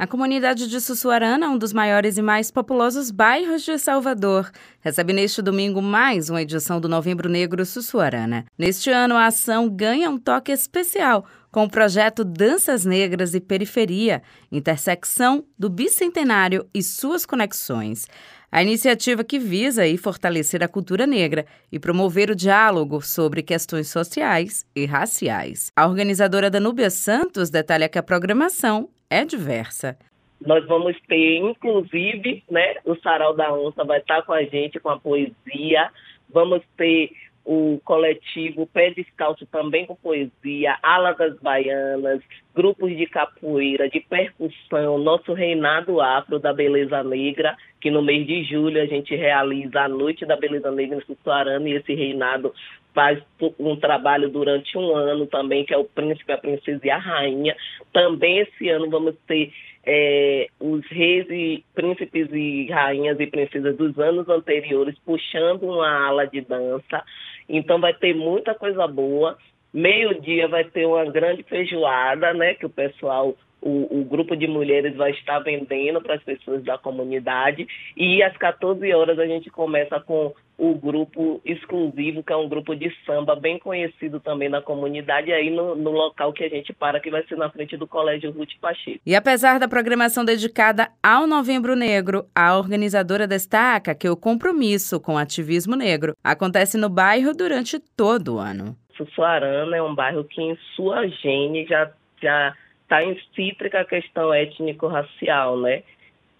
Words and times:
A 0.00 0.06
comunidade 0.06 0.66
de 0.66 0.80
Sussuarana, 0.80 1.50
um 1.50 1.58
dos 1.58 1.74
maiores 1.74 2.16
e 2.16 2.22
mais 2.22 2.50
populosos 2.50 3.10
bairros 3.10 3.62
de 3.62 3.76
Salvador, 3.76 4.50
recebe 4.80 5.12
neste 5.12 5.42
domingo 5.42 5.82
mais 5.82 6.30
uma 6.30 6.40
edição 6.40 6.80
do 6.80 6.88
Novembro 6.88 7.28
Negro 7.28 7.66
Sussuarana. 7.66 8.46
Neste 8.56 8.88
ano, 8.88 9.14
a 9.14 9.26
ação 9.26 9.68
ganha 9.68 10.08
um 10.08 10.16
toque 10.18 10.52
especial 10.52 11.26
com 11.52 11.64
o 11.64 11.70
projeto 11.70 12.24
Danças 12.24 12.86
Negras 12.86 13.34
e 13.34 13.40
Periferia, 13.40 14.22
intersecção 14.50 15.44
do 15.58 15.68
bicentenário 15.68 16.66
e 16.72 16.82
suas 16.82 17.26
conexões. 17.26 18.06
A 18.50 18.62
iniciativa 18.62 19.22
que 19.22 19.38
visa 19.38 19.82
aí 19.82 19.98
fortalecer 19.98 20.64
a 20.64 20.68
cultura 20.68 21.06
negra 21.06 21.44
e 21.70 21.78
promover 21.78 22.30
o 22.30 22.34
diálogo 22.34 23.02
sobre 23.02 23.42
questões 23.42 23.88
sociais 23.88 24.64
e 24.74 24.86
raciais. 24.86 25.70
A 25.76 25.86
organizadora 25.86 26.48
Danúbia 26.48 26.88
Santos 26.88 27.50
detalha 27.50 27.86
que 27.86 27.98
a 27.98 28.02
programação 28.02 28.88
é 29.10 29.24
diversa. 29.24 29.98
Nós 30.40 30.64
vamos 30.66 30.96
ter, 31.06 31.36
inclusive, 31.36 32.42
né, 32.50 32.76
o 32.86 32.94
Sarau 32.96 33.34
da 33.34 33.52
Onça 33.52 33.84
vai 33.84 33.98
estar 33.98 34.22
com 34.22 34.32
a 34.32 34.42
gente 34.42 34.80
com 34.80 34.88
a 34.88 34.98
poesia. 34.98 35.90
Vamos 36.32 36.62
ter 36.76 37.10
o 37.44 37.80
coletivo 37.84 38.66
Pé 38.66 38.90
Descalço 38.90 39.46
também 39.46 39.86
com 39.86 39.96
poesia, 39.96 40.78
Ala 40.82 41.12
das 41.14 41.38
Baianas, 41.40 42.22
grupos 42.54 42.96
de 42.96 43.06
capoeira, 43.06 43.88
de 43.88 44.00
percussão, 44.00 44.98
nosso 44.98 45.32
reinado 45.32 46.00
afro 46.00 46.38
da 46.38 46.52
beleza 46.52 47.02
negra, 47.02 47.56
que 47.80 47.90
no 47.90 48.02
mês 48.02 48.26
de 48.26 48.44
julho 48.44 48.80
a 48.80 48.86
gente 48.86 49.16
realiza 49.16 49.80
a 49.80 49.88
Noite 49.88 50.26
da 50.26 50.36
Beleza 50.36 50.70
Negra 50.70 50.98
em 50.98 51.00
Sussuarana 51.00 51.68
e 51.68 51.72
esse 51.72 51.94
reinado 51.94 52.54
faz 52.94 53.22
um 53.58 53.76
trabalho 53.76 54.28
durante 54.28 54.76
um 54.76 54.94
ano 54.94 55.26
também, 55.26 55.64
que 55.64 55.72
é 55.72 55.76
o 55.78 55.84
príncipe, 55.84 56.32
a 56.32 56.38
princesa 56.38 56.80
e 56.84 56.90
a 56.90 56.98
rainha. 56.98 57.56
Também 57.92 58.38
esse 58.38 58.68
ano 58.68 58.90
vamos 58.90 59.14
ter 59.26 59.52
é, 59.84 60.48
os 60.60 60.84
reis 60.86 61.26
e 61.30 61.64
príncipes 61.74 62.28
e 62.32 62.66
rainhas 62.70 63.18
e 63.18 63.26
princesas 63.26 63.76
dos 63.76 63.98
anos 63.98 64.28
anteriores 64.28 64.96
puxando 65.04 65.64
uma 65.64 66.06
ala 66.06 66.26
de 66.26 66.40
dança. 66.40 67.02
Então 67.48 67.80
vai 67.80 67.94
ter 67.94 68.14
muita 68.14 68.54
coisa 68.54 68.86
boa. 68.86 69.36
Meio-dia 69.72 70.48
vai 70.48 70.64
ter 70.64 70.84
uma 70.86 71.04
grande 71.04 71.42
feijoada, 71.44 72.34
né? 72.34 72.54
Que 72.54 72.66
o 72.66 72.70
pessoal 72.70 73.36
o, 73.62 74.00
o, 74.00 74.04
grupo 74.04 74.34
de 74.36 74.46
mulheres 74.46 74.96
vai 74.96 75.10
estar 75.10 75.38
vendendo 75.40 76.00
para 76.00 76.14
as 76.14 76.22
pessoas 76.22 76.62
da 76.64 76.78
comunidade 76.78 77.66
e 77.96 78.22
às 78.22 78.36
14 78.36 78.92
horas 78.94 79.18
a 79.18 79.26
gente 79.26 79.50
começa 79.50 80.00
com 80.00 80.32
o 80.60 80.74
grupo 80.74 81.40
exclusivo, 81.42 82.22
que 82.22 82.32
é 82.32 82.36
um 82.36 82.46
grupo 82.46 82.76
de 82.76 82.94
samba 83.06 83.34
bem 83.34 83.58
conhecido 83.58 84.20
também 84.20 84.50
na 84.50 84.60
comunidade, 84.60 85.32
aí 85.32 85.48
no, 85.48 85.74
no 85.74 85.90
local 85.90 86.34
que 86.34 86.44
a 86.44 86.48
gente 86.50 86.70
para, 86.74 87.00
que 87.00 87.10
vai 87.10 87.24
ser 87.26 87.36
na 87.36 87.48
frente 87.48 87.78
do 87.78 87.86
Colégio 87.86 88.30
Ruth 88.30 88.50
Pacheco. 88.60 89.00
E 89.06 89.16
apesar 89.16 89.58
da 89.58 89.66
programação 89.66 90.22
dedicada 90.22 90.90
ao 91.02 91.26
Novembro 91.26 91.74
Negro, 91.74 92.26
a 92.34 92.58
organizadora 92.58 93.26
destaca 93.26 93.94
que 93.94 94.08
o 94.08 94.16
compromisso 94.16 95.00
com 95.00 95.14
o 95.14 95.18
ativismo 95.18 95.74
negro 95.74 96.14
acontece 96.22 96.76
no 96.76 96.90
bairro 96.90 97.32
durante 97.32 97.78
todo 97.96 98.34
o 98.34 98.38
ano. 98.38 98.76
Sussuarana 98.98 99.74
é 99.74 99.82
um 99.82 99.94
bairro 99.94 100.24
que 100.24 100.42
em 100.42 100.58
sua 100.76 101.08
gene 101.08 101.66
já 101.66 101.90
já 102.22 102.54
está 102.82 103.02
incítrica 103.02 103.80
a 103.80 103.84
questão 103.84 104.34
étnico-racial, 104.34 105.58
né? 105.58 105.82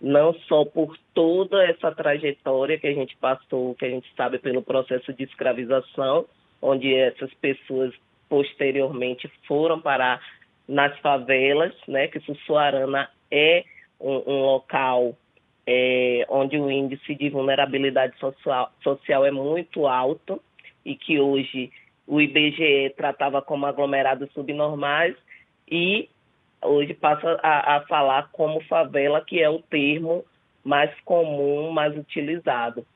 Não 0.00 0.32
só 0.48 0.64
por 0.64 0.96
toda 1.12 1.62
essa 1.64 1.92
trajetória 1.92 2.78
que 2.78 2.86
a 2.86 2.94
gente 2.94 3.16
passou, 3.16 3.74
que 3.74 3.84
a 3.84 3.90
gente 3.90 4.10
sabe 4.16 4.38
pelo 4.38 4.62
processo 4.62 5.12
de 5.12 5.24
escravização, 5.24 6.24
onde 6.62 6.94
essas 6.94 7.32
pessoas 7.34 7.92
posteriormente 8.28 9.30
foram 9.46 9.80
parar 9.80 10.20
nas 10.66 10.96
favelas, 11.00 11.74
né? 11.86 12.08
Que 12.08 12.20
Sussuarana 12.20 13.10
é 13.30 13.64
um, 14.00 14.22
um 14.26 14.42
local 14.42 15.16
é, 15.66 16.24
onde 16.28 16.58
o 16.58 16.70
índice 16.70 17.14
de 17.14 17.28
vulnerabilidade 17.28 18.18
social, 18.18 18.72
social 18.82 19.26
é 19.26 19.30
muito 19.30 19.86
alto 19.86 20.40
e 20.84 20.96
que 20.96 21.20
hoje 21.20 21.70
o 22.06 22.20
IBGE 22.20 22.94
tratava 22.96 23.42
como 23.42 23.66
aglomerados 23.66 24.32
subnormais 24.32 25.14
e 25.70 26.08
hoje 26.62 26.94
passa 26.94 27.38
a, 27.42 27.76
a 27.76 27.80
falar 27.82 28.28
como 28.32 28.62
favela, 28.64 29.24
que 29.24 29.42
é 29.42 29.48
o 29.48 29.62
termo 29.62 30.24
mais 30.64 30.90
comum, 31.00 31.70
mais 31.70 31.96
utilizado. 31.96 32.86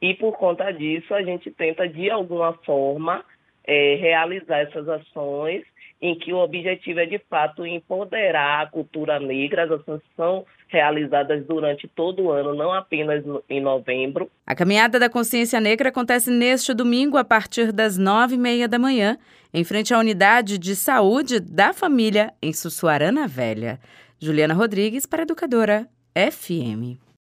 E 0.00 0.14
por 0.14 0.36
conta 0.36 0.72
disso, 0.72 1.14
a 1.14 1.22
gente 1.22 1.50
tenta, 1.50 1.86
de 1.86 2.10
alguma 2.10 2.54
forma, 2.64 3.24
é, 3.64 3.96
realizar 3.96 4.58
essas 4.58 4.88
ações 4.88 5.64
em 6.02 6.18
que 6.18 6.32
o 6.32 6.38
objetivo 6.38 7.00
é, 7.00 7.06
de 7.06 7.18
fato, 7.28 7.66
empoderar 7.66 8.62
a 8.62 8.70
cultura 8.70 9.20
negra. 9.20 9.64
As 9.64 9.70
ações 9.72 10.00
são 10.16 10.46
realizadas 10.68 11.44
durante 11.46 11.86
todo 11.88 12.24
o 12.24 12.30
ano, 12.30 12.54
não 12.54 12.72
apenas 12.72 13.22
em 13.48 13.60
novembro. 13.60 14.30
A 14.46 14.54
Caminhada 14.54 14.98
da 14.98 15.10
Consciência 15.10 15.60
Negra 15.60 15.90
acontece 15.90 16.30
neste 16.30 16.72
domingo, 16.72 17.18
a 17.18 17.24
partir 17.24 17.70
das 17.72 17.98
nove 17.98 18.36
e 18.36 18.38
meia 18.38 18.66
da 18.66 18.78
manhã, 18.78 19.18
em 19.52 19.64
frente 19.64 19.92
à 19.92 19.98
Unidade 19.98 20.58
de 20.58 20.74
Saúde 20.74 21.38
da 21.38 21.72
Família, 21.72 22.32
em 22.40 22.52
Sussuarana 22.52 23.26
Velha. 23.26 23.78
Juliana 24.18 24.54
Rodrigues, 24.54 25.06
para 25.06 25.22
Educadora 25.22 25.86
FM. 26.14 27.09